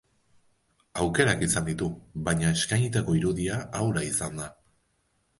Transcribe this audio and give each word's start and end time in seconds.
Aukerak 1.01 1.43
izan 1.47 1.67
ditu, 1.67 1.89
baina 2.29 2.53
eskainitako 2.61 3.15
irudia 3.19 3.59
ahula 3.81 4.03
izan 4.07 4.41
da. 4.41 4.49